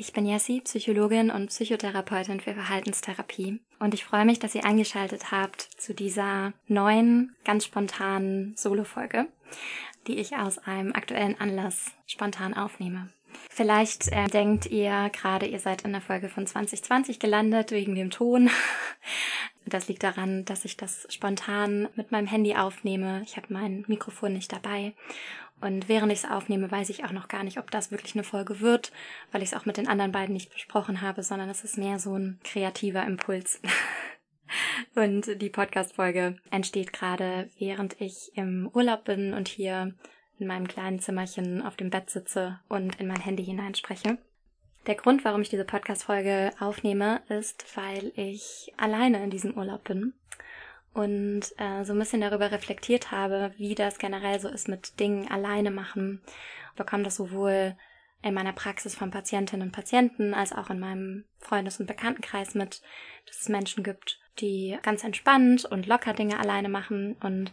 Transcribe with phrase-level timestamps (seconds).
[0.00, 3.58] Ich bin Jessie, Psychologin und Psychotherapeutin für Verhaltenstherapie.
[3.80, 9.26] Und ich freue mich, dass ihr eingeschaltet habt zu dieser neuen, ganz spontanen Solo-Folge,
[10.06, 13.08] die ich aus einem aktuellen Anlass spontan aufnehme.
[13.50, 18.10] Vielleicht äh, denkt ihr gerade, ihr seid in der Folge von 2020 gelandet wegen dem
[18.10, 18.50] Ton.
[19.66, 23.20] Das liegt daran, dass ich das spontan mit meinem Handy aufnehme.
[23.26, 24.94] Ich habe mein Mikrofon nicht dabei
[25.60, 28.24] und während ich es aufnehme, weiß ich auch noch gar nicht, ob das wirklich eine
[28.24, 28.92] Folge wird,
[29.32, 31.98] weil ich es auch mit den anderen beiden nicht besprochen habe, sondern es ist mehr
[31.98, 33.60] so ein kreativer Impuls.
[34.94, 39.94] und die Podcast-Folge entsteht gerade, während ich im Urlaub bin und hier
[40.38, 44.18] in meinem kleinen Zimmerchen auf dem Bett sitze und in mein Handy hineinspreche.
[44.86, 50.14] Der Grund, warum ich diese Podcast-Folge aufnehme, ist, weil ich alleine in diesem Urlaub bin
[50.94, 55.30] und äh, so ein bisschen darüber reflektiert habe, wie das generell so ist mit Dingen
[55.30, 56.20] alleine machen.
[56.76, 57.76] Bekomme das sowohl
[58.22, 62.82] in meiner Praxis von Patientinnen und Patienten als auch in meinem Freundes- und Bekanntenkreis mit,
[63.26, 67.52] dass es Menschen gibt, die ganz entspannt und locker Dinge alleine machen und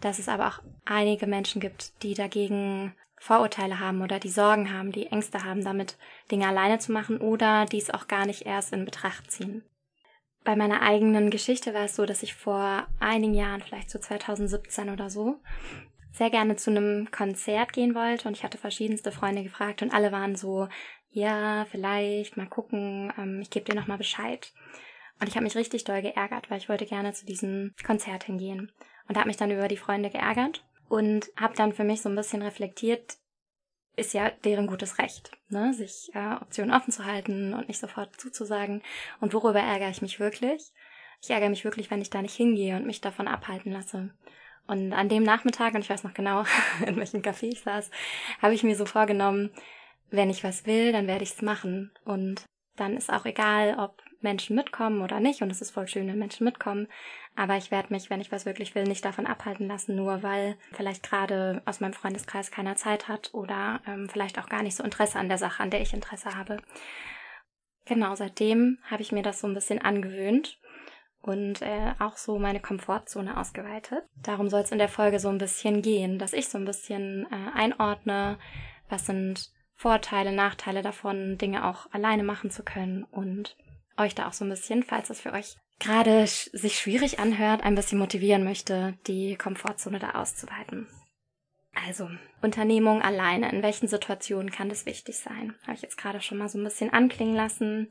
[0.00, 4.92] dass es aber auch einige Menschen gibt, die dagegen Vorurteile haben oder die Sorgen haben,
[4.92, 5.96] die Ängste haben, damit
[6.30, 9.64] Dinge alleine zu machen oder dies auch gar nicht erst in Betracht ziehen.
[10.44, 14.90] Bei meiner eigenen Geschichte war es so, dass ich vor einigen Jahren, vielleicht so 2017
[14.90, 15.40] oder so,
[16.12, 20.12] sehr gerne zu einem Konzert gehen wollte und ich hatte verschiedenste Freunde gefragt und alle
[20.12, 20.68] waren so,
[21.10, 24.52] ja, vielleicht, mal gucken, ähm, ich gebe dir nochmal Bescheid.
[25.20, 28.70] Und ich habe mich richtig doll geärgert, weil ich wollte gerne zu diesem Konzert hingehen
[29.08, 32.16] und habe mich dann über die Freunde geärgert und habe dann für mich so ein
[32.16, 33.16] bisschen reflektiert,
[33.96, 35.72] ist ja deren gutes Recht, ne?
[35.72, 38.82] sich äh, Optionen offen zu halten und nicht sofort zuzusagen.
[39.20, 40.72] Und worüber ärgere ich mich wirklich?
[41.22, 44.10] Ich ärgere mich wirklich, wenn ich da nicht hingehe und mich davon abhalten lasse.
[44.66, 46.44] Und an dem Nachmittag, und ich weiß noch genau,
[46.86, 47.90] in welchem Café ich saß,
[48.40, 49.50] habe ich mir so vorgenommen,
[50.10, 51.92] wenn ich was will, dann werde ich es machen.
[52.04, 52.46] Und
[52.76, 55.42] dann ist auch egal, ob Menschen mitkommen oder nicht.
[55.42, 56.88] Und es ist voll schön, wenn Menschen mitkommen.
[57.36, 60.56] Aber ich werde mich, wenn ich was wirklich will, nicht davon abhalten lassen, nur weil
[60.72, 64.82] vielleicht gerade aus meinem Freundeskreis keiner Zeit hat oder ähm, vielleicht auch gar nicht so
[64.82, 66.56] Interesse an der Sache, an der ich Interesse habe.
[67.86, 70.58] Genau, seitdem habe ich mir das so ein bisschen angewöhnt
[71.20, 74.04] und äh, auch so meine Komfortzone ausgeweitet.
[74.22, 77.26] Darum soll es in der Folge so ein bisschen gehen, dass ich so ein bisschen
[77.30, 78.38] äh, einordne,
[78.88, 83.56] was sind Vorteile, Nachteile davon, Dinge auch alleine machen zu können und
[83.96, 87.74] euch da auch so ein bisschen, falls es für euch gerade sich schwierig anhört, ein
[87.74, 90.86] bisschen motivieren möchte, die Komfortzone da auszuweiten.
[91.86, 92.08] Also,
[92.40, 93.50] Unternehmung alleine.
[93.50, 95.54] In welchen Situationen kann das wichtig sein?
[95.62, 97.90] Habe ich jetzt gerade schon mal so ein bisschen anklingen lassen.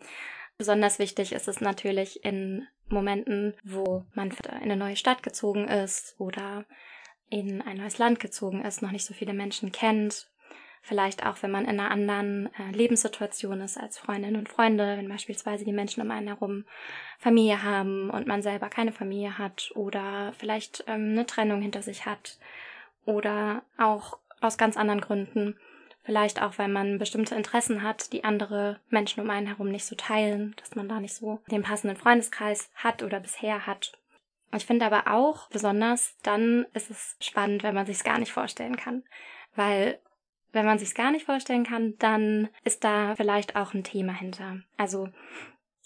[0.57, 6.15] Besonders wichtig ist es natürlich in Momenten, wo man in eine neue Stadt gezogen ist
[6.17, 6.65] oder
[7.29, 10.29] in ein neues Land gezogen ist, noch nicht so viele Menschen kennt,
[10.85, 15.07] Vielleicht auch, wenn man in einer anderen äh, Lebenssituation ist als Freundinnen und Freunde, wenn
[15.07, 16.65] beispielsweise die Menschen um einen herum
[17.17, 22.05] Familie haben und man selber keine Familie hat oder vielleicht ähm, eine Trennung hinter sich
[22.05, 22.37] hat
[23.05, 25.57] oder auch aus ganz anderen Gründen.
[26.03, 29.95] Vielleicht auch, weil man bestimmte Interessen hat, die andere Menschen um einen herum nicht so
[29.95, 33.93] teilen, dass man da nicht so den passenden Freundeskreis hat oder bisher hat.
[34.53, 38.33] Ich finde aber auch besonders, dann ist es spannend, wenn man sich es gar nicht
[38.33, 39.03] vorstellen kann.
[39.55, 39.99] Weil
[40.53, 44.59] wenn man sich gar nicht vorstellen kann, dann ist da vielleicht auch ein Thema hinter.
[44.77, 45.09] Also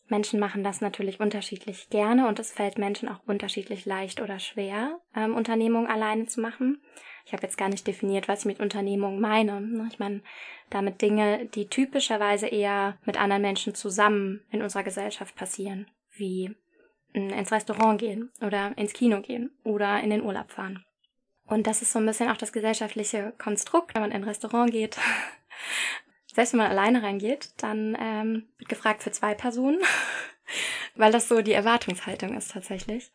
[0.10, 5.00] Menschen machen das natürlich unterschiedlich gerne und es fällt Menschen auch unterschiedlich leicht oder schwer,
[5.16, 6.82] ähm, Unternehmungen alleine zu machen.
[7.26, 9.60] Ich habe jetzt gar nicht definiert, was ich mit Unternehmung meine.
[9.60, 9.88] Ne?
[9.92, 10.22] Ich meine
[10.70, 16.56] damit Dinge, die typischerweise eher mit anderen Menschen zusammen in unserer Gesellschaft passieren, wie
[17.14, 20.86] ins Restaurant gehen oder ins Kino gehen oder in den Urlaub fahren.
[21.48, 24.72] Und das ist so ein bisschen auch das gesellschaftliche Konstrukt, wenn man in ein Restaurant
[24.72, 24.98] geht.
[26.34, 29.80] Selbst wenn man alleine reingeht, dann ähm, wird gefragt für zwei Personen,
[30.96, 33.12] weil das so die Erwartungshaltung ist tatsächlich.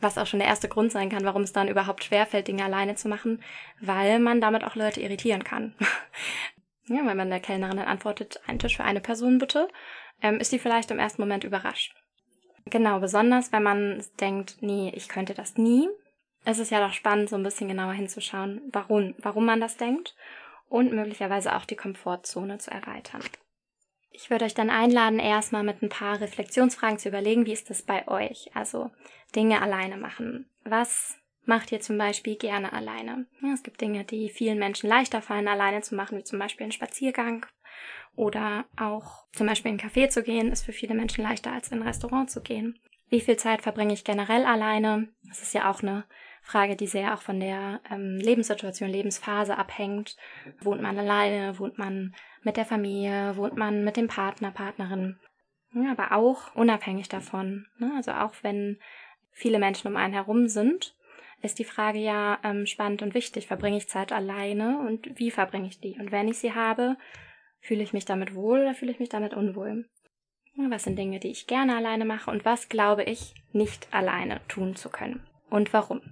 [0.00, 2.94] Was auch schon der erste Grund sein kann, warum es dann überhaupt schwerfällt, Dinge alleine
[2.94, 3.42] zu machen,
[3.80, 5.74] weil man damit auch Leute irritieren kann.
[6.86, 9.68] ja, wenn man der Kellnerin dann antwortet, ein Tisch für eine Person bitte,
[10.20, 11.94] ähm, ist die vielleicht im ersten Moment überrascht.
[12.66, 15.88] Genau, besonders wenn man denkt, nee, ich könnte das nie,
[16.44, 20.16] es ist ja doch spannend, so ein bisschen genauer hinzuschauen, warum, warum man das denkt
[20.68, 23.22] und möglicherweise auch die Komfortzone zu erweitern.
[24.10, 27.82] Ich würde euch dann einladen, erstmal mit ein paar Reflexionsfragen zu überlegen, wie ist das
[27.82, 28.50] bei euch?
[28.54, 28.90] Also
[29.34, 30.50] Dinge alleine machen.
[30.64, 33.26] Was macht ihr zum Beispiel gerne alleine?
[33.54, 36.72] Es gibt Dinge, die vielen Menschen leichter fallen, alleine zu machen, wie zum Beispiel ein
[36.72, 37.46] Spaziergang.
[38.14, 41.72] Oder auch zum Beispiel in einen Café zu gehen, ist für viele Menschen leichter, als
[41.72, 42.78] in ein Restaurant zu gehen.
[43.08, 45.08] Wie viel Zeit verbringe ich generell alleine?
[45.28, 46.04] Das ist ja auch eine
[46.42, 50.16] Frage, die sehr auch von der ähm, Lebenssituation, Lebensphase abhängt.
[50.60, 51.58] Wohnt man alleine?
[51.58, 53.36] Wohnt man mit der Familie?
[53.36, 55.18] Wohnt man mit dem Partner, Partnerin?
[55.90, 57.66] Aber auch unabhängig davon.
[57.78, 57.92] Ne?
[57.96, 58.78] Also auch wenn
[59.30, 60.94] viele Menschen um einen herum sind,
[61.40, 63.46] ist die Frage ja ähm, spannend und wichtig.
[63.46, 65.96] Verbringe ich Zeit alleine und wie verbringe ich die?
[65.98, 66.96] Und wenn ich sie habe,
[67.60, 69.88] fühle ich mich damit wohl oder fühle ich mich damit unwohl?
[70.68, 74.76] Was sind Dinge, die ich gerne alleine mache und was glaube ich nicht alleine tun
[74.76, 75.26] zu können?
[75.48, 76.02] Und warum?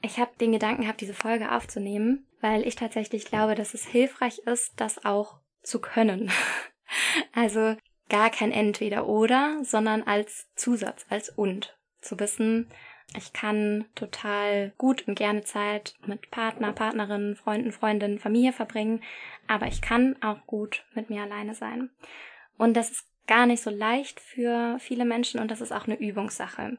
[0.00, 4.38] Ich habe den Gedanken gehabt, diese Folge aufzunehmen, weil ich tatsächlich glaube, dass es hilfreich
[4.40, 6.30] ist, das auch zu können.
[7.34, 7.76] also
[8.08, 11.76] gar kein Entweder oder, sondern als Zusatz, als und.
[12.00, 12.68] Zu wissen,
[13.16, 19.02] ich kann total gut und gerne Zeit mit Partner, Partnerin, Freunden, Freundinnen, Familie verbringen,
[19.46, 21.90] aber ich kann auch gut mit mir alleine sein.
[22.56, 25.98] Und das ist gar nicht so leicht für viele Menschen und das ist auch eine
[25.98, 26.78] Übungssache.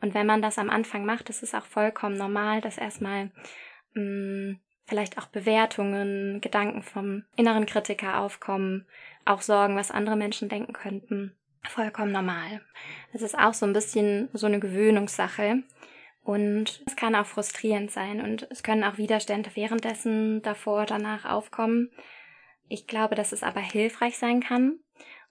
[0.00, 3.30] Und wenn man das am Anfang macht, ist es auch vollkommen normal, dass erstmal
[3.94, 8.86] mh, mm, vielleicht auch Bewertungen, Gedanken vom inneren Kritiker aufkommen,
[9.24, 11.36] auch Sorgen, was andere Menschen denken könnten.
[11.68, 12.62] Vollkommen normal.
[13.12, 15.62] Es ist auch so ein bisschen so eine Gewöhnungssache.
[16.22, 21.90] Und es kann auch frustrierend sein und es können auch Widerstände währenddessen, davor, danach aufkommen.
[22.68, 24.78] Ich glaube, dass es aber hilfreich sein kann,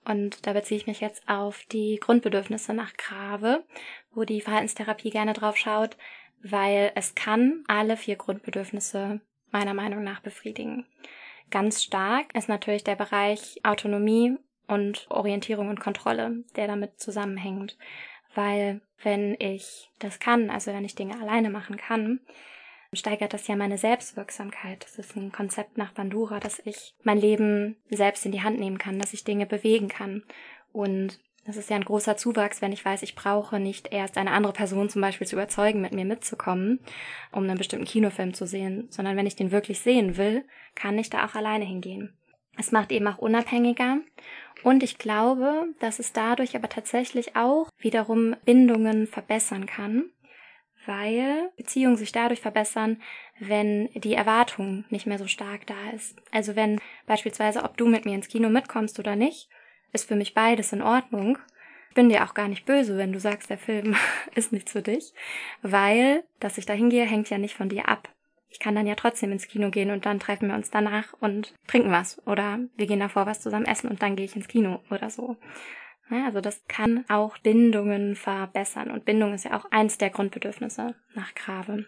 [0.07, 3.65] und da beziehe ich mich jetzt auf die Grundbedürfnisse nach Grave,
[4.13, 5.97] wo die Verhaltenstherapie gerne drauf schaut,
[6.41, 9.19] weil es kann alle vier Grundbedürfnisse
[9.51, 10.85] meiner Meinung nach befriedigen.
[11.51, 14.37] Ganz stark ist natürlich der Bereich Autonomie
[14.67, 17.77] und Orientierung und Kontrolle, der damit zusammenhängt.
[18.33, 22.21] Weil wenn ich das kann, also wenn ich Dinge alleine machen kann,
[22.93, 24.83] steigert das ja meine Selbstwirksamkeit.
[24.83, 28.77] Das ist ein Konzept nach Bandura, dass ich mein Leben selbst in die Hand nehmen
[28.77, 30.23] kann, dass ich Dinge bewegen kann.
[30.71, 34.31] Und das ist ja ein großer Zuwachs, wenn ich weiß, ich brauche nicht erst eine
[34.31, 36.79] andere Person zum Beispiel zu überzeugen, mit mir mitzukommen,
[37.31, 40.43] um einen bestimmten Kinofilm zu sehen, sondern wenn ich den wirklich sehen will,
[40.75, 42.13] kann ich da auch alleine hingehen.
[42.57, 43.99] Es macht eben auch unabhängiger
[44.63, 50.09] und ich glaube, dass es dadurch aber tatsächlich auch wiederum Bindungen verbessern kann,
[50.87, 53.01] weil Beziehungen sich dadurch verbessern,
[53.39, 56.17] wenn die Erwartung nicht mehr so stark da ist.
[56.31, 59.49] Also wenn beispielsweise, ob du mit mir ins Kino mitkommst oder nicht,
[59.93, 61.37] ist für mich beides in Ordnung.
[61.89, 63.95] Ich bin dir auch gar nicht böse, wenn du sagst, der Film
[64.35, 65.13] ist nicht für dich,
[65.61, 68.09] weil, dass ich da hingehe, hängt ja nicht von dir ab.
[68.49, 71.53] Ich kann dann ja trotzdem ins Kino gehen und dann treffen wir uns danach und
[71.67, 74.79] trinken was oder wir gehen davor was zusammen essen und dann gehe ich ins Kino
[74.89, 75.37] oder so.
[76.09, 81.35] Also das kann auch Bindungen verbessern und Bindung ist ja auch eins der Grundbedürfnisse nach
[81.35, 81.85] Grave.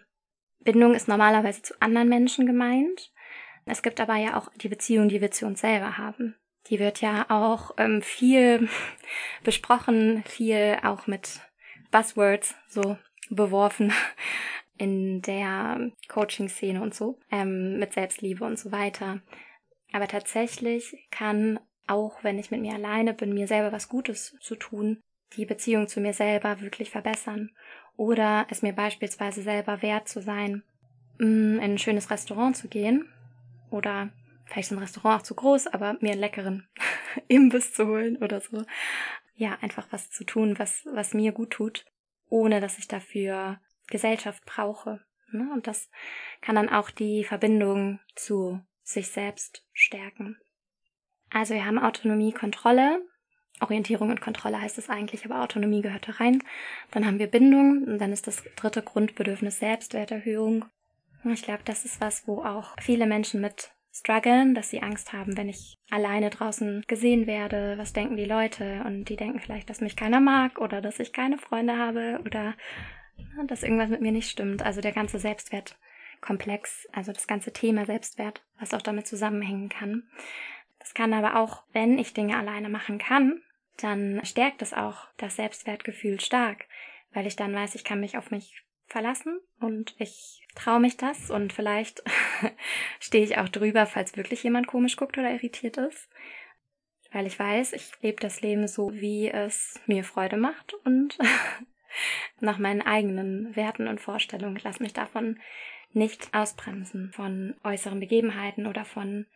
[0.60, 3.12] Bindung ist normalerweise zu anderen Menschen gemeint.
[3.64, 6.34] Es gibt aber ja auch die Beziehung, die wir zu uns selber haben.
[6.66, 8.68] Die wird ja auch ähm, viel
[9.44, 11.40] besprochen, viel auch mit
[11.90, 12.98] Buzzwords so
[13.30, 13.92] beworfen
[14.76, 19.20] in der Coaching-Szene und so, ähm, mit Selbstliebe und so weiter.
[19.92, 21.58] Aber tatsächlich kann
[21.90, 25.02] auch wenn ich mit mir alleine bin, mir selber was Gutes zu tun,
[25.36, 27.50] die Beziehung zu mir selber wirklich verbessern
[27.96, 30.62] oder es mir beispielsweise selber wert zu sein,
[31.18, 33.12] mm, in ein schönes Restaurant zu gehen
[33.70, 34.10] oder
[34.46, 36.68] vielleicht ist ein Restaurant auch zu groß, aber mir einen leckeren
[37.28, 38.64] Imbiss zu holen oder so.
[39.34, 41.86] Ja, einfach was zu tun, was, was mir gut tut,
[42.28, 45.00] ohne dass ich dafür Gesellschaft brauche.
[45.32, 45.50] Ne?
[45.52, 45.90] Und das
[46.40, 50.36] kann dann auch die Verbindung zu sich selbst stärken.
[51.32, 53.02] Also wir haben Autonomie, Kontrolle.
[53.60, 56.42] Orientierung und Kontrolle heißt es eigentlich, aber Autonomie gehört da rein.
[56.92, 60.64] Dann haben wir Bindung und dann ist das dritte Grundbedürfnis Selbstwerterhöhung.
[61.24, 65.36] Ich glaube, das ist was, wo auch viele Menschen mit strugglen, dass sie Angst haben,
[65.36, 69.80] wenn ich alleine draußen gesehen werde, was denken die Leute und die denken vielleicht, dass
[69.80, 72.54] mich keiner mag oder dass ich keine Freunde habe oder
[73.46, 74.62] dass irgendwas mit mir nicht stimmt.
[74.62, 80.08] Also der ganze Selbstwertkomplex, also das ganze Thema Selbstwert, was auch damit zusammenhängen kann.
[80.80, 83.42] Das kann aber auch, wenn ich Dinge alleine machen kann,
[83.76, 86.66] dann stärkt es auch das Selbstwertgefühl stark,
[87.12, 91.30] weil ich dann weiß, ich kann mich auf mich verlassen und ich traue mich das
[91.30, 92.02] und vielleicht
[93.00, 96.08] stehe ich auch drüber, falls wirklich jemand komisch guckt oder irritiert ist,
[97.12, 101.18] weil ich weiß, ich lebe das Leben so, wie es mir Freude macht und
[102.40, 104.56] nach meinen eigenen Werten und Vorstellungen.
[104.56, 105.38] Ich lasse mich davon
[105.92, 109.26] nicht ausbremsen von äußeren Begebenheiten oder von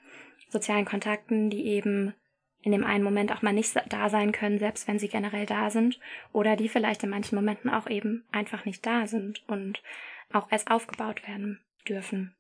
[0.55, 2.15] sozialen Kontakten, die eben
[2.63, 5.69] in dem einen Moment auch mal nicht da sein können, selbst wenn sie generell da
[5.69, 6.01] sind,
[6.33, 9.83] oder die vielleicht in manchen Momenten auch eben einfach nicht da sind und
[10.33, 12.35] auch erst aufgebaut werden dürfen.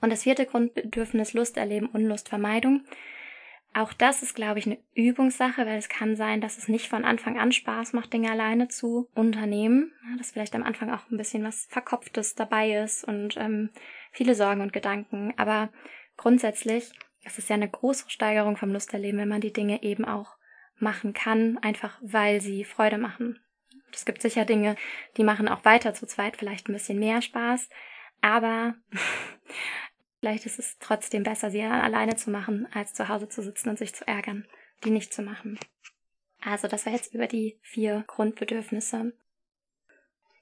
[0.00, 2.84] Und das vierte Grundbedürfnis Lust erleben, Unlustvermeidung.
[3.72, 7.04] Auch das ist, glaube ich, eine Übungssache, weil es kann sein, dass es nicht von
[7.04, 9.92] Anfang an Spaß macht, Dinge alleine zu unternehmen.
[10.18, 13.70] Dass vielleicht am Anfang auch ein bisschen was Verkopftes dabei ist und ähm,
[14.12, 15.34] viele Sorgen und Gedanken.
[15.36, 15.70] Aber
[16.16, 16.92] grundsätzlich
[17.24, 20.36] ist es ja eine große Steigerung vom Lusterleben, wenn man die Dinge eben auch
[20.76, 23.40] machen kann, einfach weil sie Freude machen.
[23.92, 24.76] Es gibt sicher Dinge,
[25.16, 27.68] die machen auch weiter zu zweit vielleicht ein bisschen mehr Spaß,
[28.20, 28.74] aber
[30.24, 33.76] Vielleicht ist es trotzdem besser, sie alleine zu machen, als zu Hause zu sitzen und
[33.76, 34.46] sich zu ärgern,
[34.82, 35.58] die nicht zu machen.
[36.40, 39.12] Also das war jetzt über die vier Grundbedürfnisse.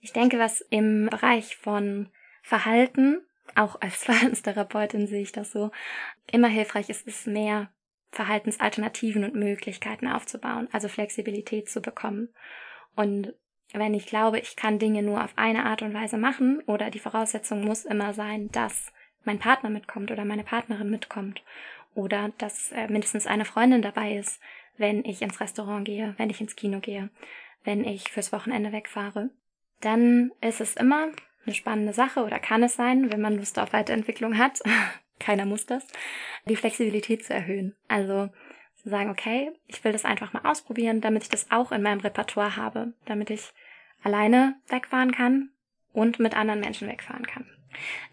[0.00, 2.12] Ich denke, was im Bereich von
[2.44, 5.71] Verhalten, auch als Verhaltenstherapeutin sehe ich das so,
[6.30, 7.71] immer hilfreich ist, ist mehr
[8.11, 12.28] Verhaltensalternativen und Möglichkeiten aufzubauen, also Flexibilität zu bekommen.
[12.94, 13.35] Und
[13.73, 16.99] wenn ich glaube, ich kann Dinge nur auf eine Art und Weise machen oder die
[16.99, 18.92] Voraussetzung muss immer sein, dass
[19.25, 21.42] mein Partner mitkommt oder meine Partnerin mitkommt
[21.94, 24.40] oder dass äh, mindestens eine Freundin dabei ist,
[24.76, 27.11] wenn ich ins Restaurant gehe, wenn ich ins Kino gehe,
[27.64, 29.30] wenn ich fürs Wochenende wegfahre,
[29.80, 31.09] dann ist es immer
[31.44, 34.61] eine spannende Sache oder kann es sein, wenn man Lust auf Weiterentwicklung hat,
[35.18, 35.87] keiner muss das,
[36.46, 37.75] die Flexibilität zu erhöhen.
[37.88, 38.28] Also
[38.82, 42.00] zu sagen, okay, ich will das einfach mal ausprobieren, damit ich das auch in meinem
[42.00, 43.52] Repertoire habe, damit ich
[44.02, 45.50] alleine wegfahren kann
[45.92, 47.46] und mit anderen Menschen wegfahren kann.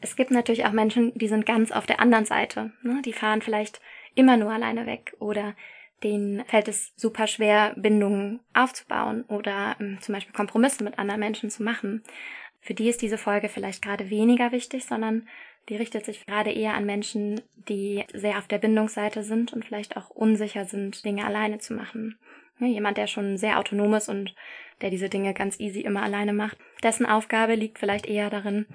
[0.02, 2.72] Es gibt natürlich auch Menschen, die sind ganz auf der anderen Seite.
[2.84, 3.02] Ne?
[3.04, 3.82] Die fahren vielleicht
[4.16, 5.56] immer nur alleine weg oder
[6.04, 11.50] denen fällt es super schwer, Bindungen aufzubauen oder ähm, zum Beispiel Kompromisse mit anderen Menschen
[11.50, 12.04] zu machen.
[12.62, 15.28] Für die ist diese Folge vielleicht gerade weniger wichtig, sondern
[15.70, 19.98] die richtet sich gerade eher an Menschen, die sehr auf der Bindungsseite sind und vielleicht
[19.98, 22.20] auch unsicher sind, Dinge alleine zu machen.
[22.60, 24.36] Jemand, der schon sehr autonom ist und
[24.82, 28.66] der diese Dinge ganz easy immer alleine macht, dessen Aufgabe liegt vielleicht eher darin,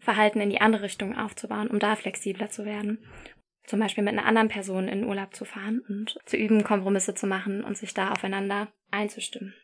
[0.00, 2.98] Verhalten in die andere Richtung aufzubauen, um da flexibler zu werden.
[3.64, 7.26] Zum Beispiel mit einer anderen Person in Urlaub zu fahren und zu üben, Kompromisse zu
[7.26, 9.54] machen und sich da aufeinander einzustimmen.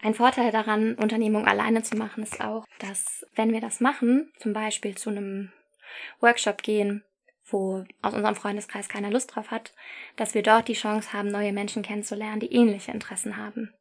[0.00, 4.52] Ein Vorteil daran, Unternehmung alleine zu machen, ist auch, dass wenn wir das machen, zum
[4.52, 5.52] Beispiel zu einem
[6.20, 7.02] Workshop gehen,
[7.50, 9.74] wo aus unserem Freundeskreis keiner Lust drauf hat,
[10.16, 13.72] dass wir dort die Chance haben, neue Menschen kennenzulernen, die ähnliche Interessen haben.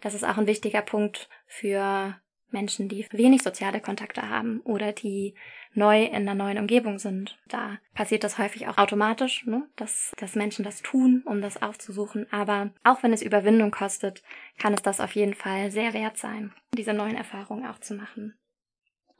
[0.00, 2.18] Das ist auch ein wichtiger Punkt für
[2.50, 5.34] Menschen, die wenig soziale Kontakte haben oder die
[5.74, 7.38] neu in einer neuen Umgebung sind.
[7.48, 9.68] Da passiert das häufig auch automatisch, ne?
[9.76, 12.26] dass, dass Menschen das tun, um das aufzusuchen.
[12.32, 14.22] Aber auch wenn es Überwindung kostet,
[14.58, 18.34] kann es das auf jeden Fall sehr wert sein, diese neuen Erfahrungen auch zu machen.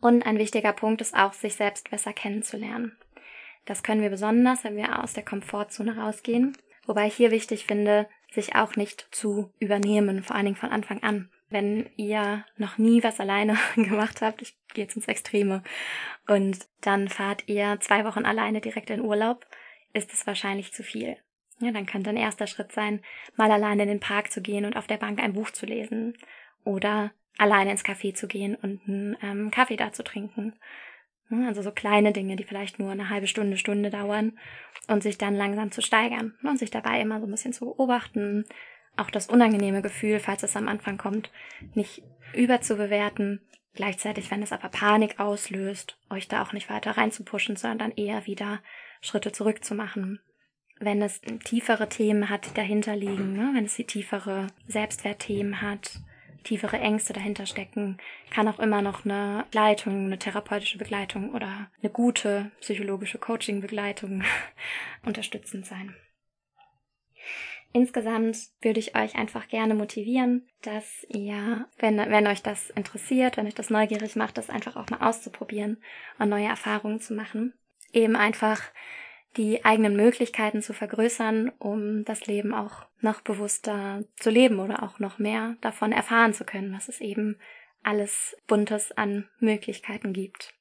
[0.00, 2.97] Und ein wichtiger Punkt ist auch, sich selbst besser kennenzulernen.
[3.64, 6.56] Das können wir besonders, wenn wir aus der Komfortzone rausgehen.
[6.87, 11.02] Wobei ich hier wichtig finde, sich auch nicht zu übernehmen, vor allen Dingen von Anfang
[11.02, 15.62] an wenn ihr noch nie was alleine gemacht habt, ich gehe jetzt ins Extreme,
[16.28, 19.46] und dann fahrt ihr zwei Wochen alleine direkt in Urlaub,
[19.94, 21.16] ist es wahrscheinlich zu viel.
[21.60, 23.00] Ja, dann könnte ein erster Schritt sein,
[23.36, 26.16] mal alleine in den Park zu gehen und auf der Bank ein Buch zu lesen.
[26.64, 30.54] Oder alleine ins Café zu gehen und einen ähm, Kaffee da zu trinken.
[31.30, 34.38] Also so kleine Dinge, die vielleicht nur eine halbe Stunde, Stunde dauern
[34.86, 38.44] und sich dann langsam zu steigern und sich dabei immer so ein bisschen zu beobachten,
[38.98, 41.30] auch das unangenehme Gefühl, falls es am Anfang kommt,
[41.74, 42.02] nicht
[42.34, 43.40] überzubewerten.
[43.74, 48.60] Gleichzeitig, wenn es aber Panik auslöst, euch da auch nicht weiter reinzupushen, sondern eher wieder
[49.00, 50.20] Schritte zurückzumachen.
[50.80, 53.50] Wenn es tiefere Themen hat, die dahinter liegen, ne?
[53.54, 56.00] wenn es die tiefere Selbstwertthemen hat,
[56.44, 57.98] tiefere Ängste dahinter stecken,
[58.30, 64.22] kann auch immer noch eine Begleitung, eine therapeutische Begleitung oder eine gute psychologische Coaching-Begleitung
[65.04, 65.94] unterstützend sein.
[67.72, 73.46] Insgesamt würde ich euch einfach gerne motivieren, dass ihr, wenn, wenn euch das interessiert, wenn
[73.46, 75.76] euch das neugierig macht, das einfach auch mal auszuprobieren
[76.18, 77.52] und neue Erfahrungen zu machen.
[77.92, 78.62] Eben einfach
[79.37, 84.98] die eigenen Möglichkeiten zu vergrößern, um das Leben auch noch bewusster zu leben oder auch
[84.98, 87.38] noch mehr davon erfahren zu können, was es eben
[87.82, 90.54] alles Buntes an Möglichkeiten gibt.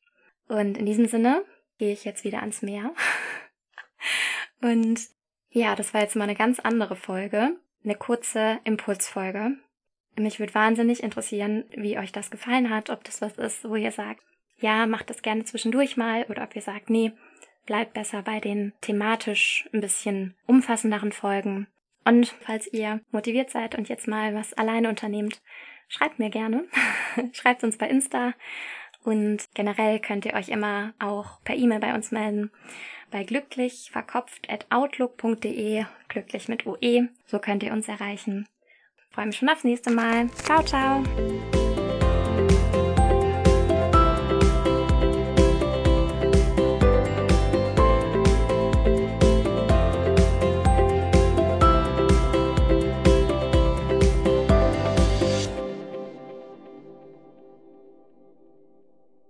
[0.47, 1.43] Und in diesem Sinne
[1.77, 2.93] gehe ich jetzt wieder ans Meer
[4.61, 4.99] und
[5.49, 9.57] ja, das war jetzt mal eine ganz andere Folge, eine kurze Impulsfolge.
[10.15, 13.91] Mich würde wahnsinnig interessieren, wie euch das gefallen hat, ob das was ist, wo ihr
[13.91, 14.21] sagt,
[14.59, 17.11] ja, macht das gerne zwischendurch mal oder ob ihr sagt, nee,
[17.65, 21.67] bleibt besser bei den thematisch ein bisschen umfassenderen Folgen.
[22.03, 25.41] Und falls ihr motiviert seid und jetzt mal was alleine unternehmt,
[25.87, 26.65] schreibt mir gerne.
[27.33, 28.33] schreibt uns bei Insta
[29.07, 32.51] und generell könnt ihr euch immer auch per E-Mail bei uns melden
[33.09, 37.07] bei glücklichverkopft.outlook.de, glücklich mit UE.
[37.25, 38.49] So könnt ihr uns erreichen.
[38.97, 40.29] Ich freue mich schon aufs nächste Mal.
[40.31, 41.01] Ciao, ciao.